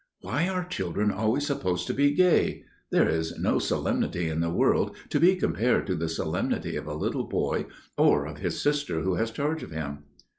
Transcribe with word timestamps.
"Why 0.21 0.47
are 0.47 0.65
children 0.65 1.11
always 1.11 1.45
supposed 1.45 1.85
to 1.85 1.93
be 1.93 2.15
gay? 2.15 2.63
There 2.89 3.07
is 3.07 3.37
no 3.37 3.59
solemnity 3.59 4.27
in 4.29 4.39
the 4.39 4.49
world 4.49 4.95
to 5.09 5.19
be 5.19 5.35
compared 5.35 5.85
to 5.85 5.95
the 5.95 6.09
solemnity 6.09 6.75
of 6.75 6.87
a 6.87 6.95
little 6.95 7.27
boy, 7.27 7.67
or 7.99 8.25
of 8.25 8.39
his 8.39 8.59
sister 8.59 9.01
who 9.01 9.13
has 9.13 9.29
charge 9.29 9.61
of 9.61 9.69
him. 9.69 10.05